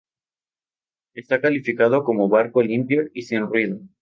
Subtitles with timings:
[1.13, 3.77] Está calificado como barco limpio y sin ruido.